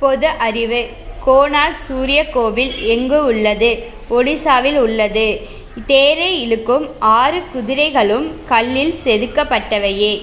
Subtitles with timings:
[0.00, 0.88] பொது அறிவு.
[1.26, 3.88] கோனார்க் சூரிய கோவில் எங்கு உள்ளது?
[4.10, 5.40] ஒடிசாவில் உள்ளது.
[5.86, 10.20] தேரை இழுக்கும் ஆறு குதிரைகளும் கல்லில் செதுக்கப்பட்டவையே.